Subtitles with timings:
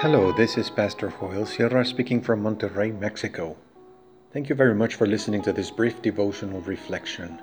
[0.00, 3.56] Hello, this is Pastor Joel Sierra speaking from Monterrey, Mexico.
[4.30, 7.40] Thank you very much for listening to this brief devotional reflection,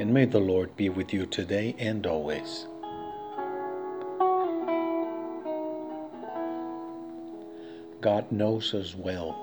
[0.00, 2.66] and may the Lord be with you today and always.
[8.00, 9.38] God knows us well.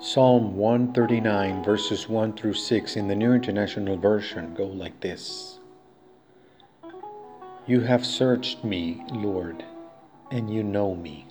[0.00, 5.59] Psalm 139, verses 1 through 6 in the New International Version go like this
[7.70, 9.64] You have searched me, Lord,
[10.32, 11.28] and you know me.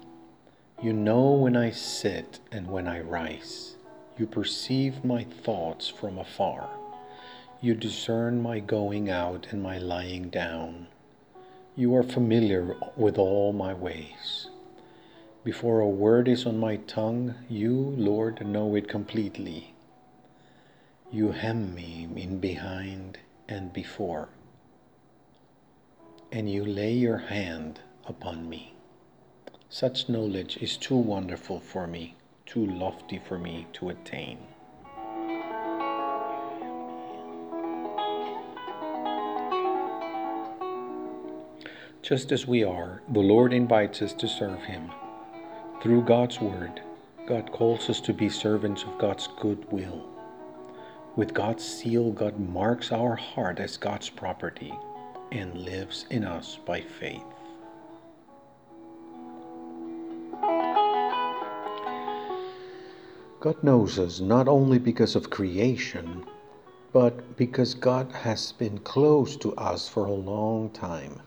[0.81, 3.75] You know when I sit and when I rise.
[4.17, 6.69] You perceive my thoughts from afar.
[7.59, 10.87] You discern my going out and my lying down.
[11.75, 14.47] You are familiar with all my ways.
[15.43, 19.73] Before a word is on my tongue, you, Lord, know it completely.
[21.11, 23.17] You hem me in behind
[23.49, 24.29] and before,
[26.31, 28.73] and you lay your hand upon me.
[29.69, 34.37] Such knowledge is too wonderful for me, too lofty for me to attain.
[42.01, 44.91] Just as we are, the Lord invites us to serve Him.
[45.81, 46.81] Through God's Word,
[47.27, 50.07] God calls us to be servants of God's good will.
[51.15, 54.73] With God's seal, God marks our heart as God's property
[55.31, 57.23] and lives in us by faith.
[63.39, 66.25] God knows us not only because of creation,
[66.91, 71.21] but because God has been close to us for a long time.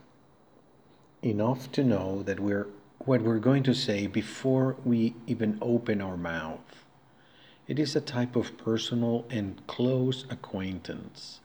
[1.23, 2.67] Enough to know that we're
[3.05, 6.85] what we're going to say before we even open our mouth.
[7.67, 11.39] It is a type of personal and close acquaintance,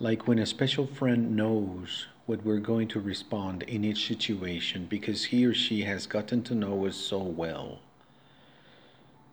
[0.00, 5.26] like when a special friend knows what we're going to respond in each situation because
[5.26, 7.80] he or she has gotten to know us so well.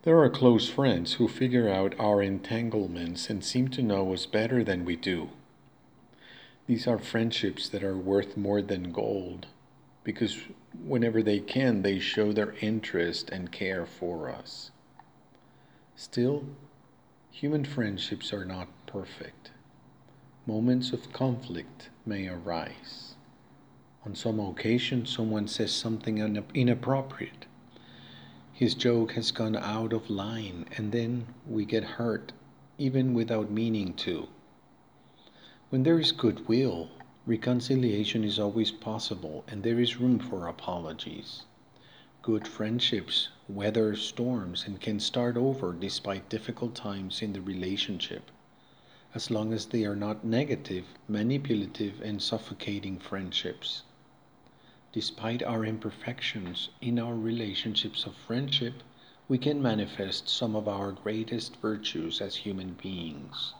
[0.03, 4.63] There are close friends who figure out our entanglements and seem to know us better
[4.63, 5.29] than we do.
[6.67, 9.45] These are friendships that are worth more than gold
[10.03, 10.39] because
[10.83, 14.71] whenever they can, they show their interest and care for us.
[15.95, 16.45] Still,
[17.31, 19.51] human friendships are not perfect.
[20.45, 23.15] Moments of conflict may arise.
[24.05, 26.19] On some occasion, someone says something
[26.53, 27.45] inappropriate.
[28.53, 32.31] His joke has gone out of line, and then we get hurt,
[32.77, 34.27] even without meaning to.
[35.69, 36.89] When there is goodwill,
[37.27, 41.41] Reconciliation is always possible and there is room for apologies.
[42.21, 48.29] Good friendships weather storms and can start over despite difficult times in the relationship,
[49.15, 53.83] as long as they are not negative, manipulative, and suffocating friendships.
[54.91, 58.83] Despite our imperfections in our relationships of friendship,
[59.29, 63.53] we can manifest some of our greatest virtues as human beings.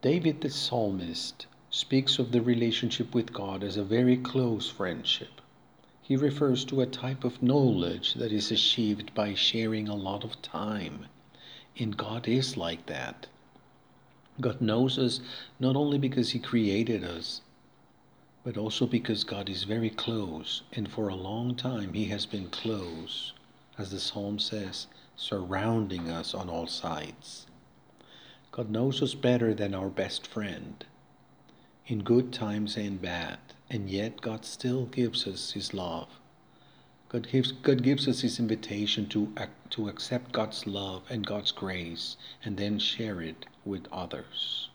[0.00, 5.42] David the psalmist speaks of the relationship with God as a very close friendship.
[6.00, 10.40] He refers to a type of knowledge that is achieved by sharing a lot of
[10.40, 11.04] time.
[11.78, 13.28] And God is like that.
[14.40, 15.20] God knows us
[15.60, 17.40] not only because He created us,
[18.44, 22.48] but also because God is very close, and for a long time He has been
[22.48, 23.32] close,
[23.76, 27.46] as the psalm says, surrounding us on all sides.
[28.50, 30.84] God knows us better than our best friend,
[31.86, 33.38] in good times and bad,
[33.70, 36.08] and yet God still gives us His love.
[37.08, 39.32] God gives, God gives us His invitation to,
[39.70, 44.68] to accept God's love and God's grace and then share it with others.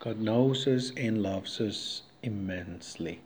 [0.00, 3.20] God knows us and loves us immensely.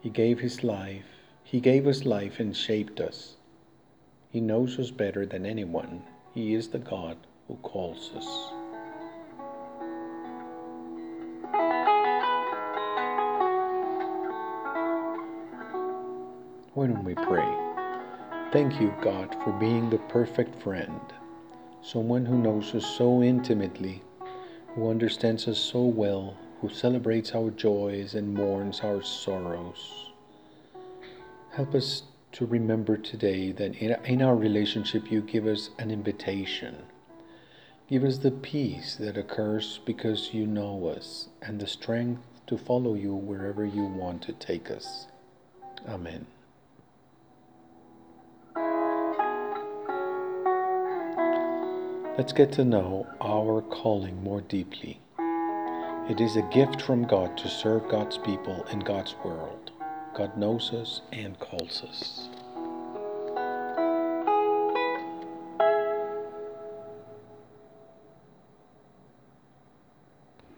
[0.00, 1.06] He gave His life,
[1.42, 3.36] He gave us life and shaped us.
[4.30, 6.02] He knows us better than anyone.
[6.32, 7.16] He is the God
[7.48, 8.63] who calls us.
[16.74, 17.46] Why don't we pray?
[18.52, 21.00] Thank you, God, for being the perfect friend,
[21.82, 24.02] someone who knows us so intimately,
[24.74, 30.10] who understands us so well, who celebrates our joys and mourns our sorrows.
[31.52, 36.76] Help us to remember today that in our relationship you give us an invitation
[37.86, 42.94] Give us the peace that occurs because you know us and the strength to follow
[42.94, 45.06] you wherever you want to take us.
[45.86, 46.26] Amen.
[52.16, 55.00] Let's get to know our calling more deeply.
[56.08, 59.72] It is a gift from God to serve God's people in God's world.
[60.14, 62.28] God knows us and calls us.